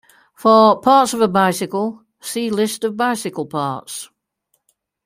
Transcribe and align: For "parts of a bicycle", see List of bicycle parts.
For 0.33 0.81
"parts 0.81 1.13
of 1.13 1.21
a 1.21 1.27
bicycle", 1.27 2.01
see 2.19 2.49
List 2.49 2.83
of 2.83 2.97
bicycle 2.97 3.45
parts. 3.45 4.09